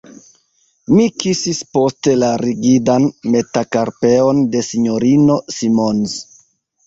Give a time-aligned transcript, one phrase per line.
[0.91, 3.05] Mi kisis poste la rigidan
[3.35, 6.17] metakarpeon de S-ino Simons.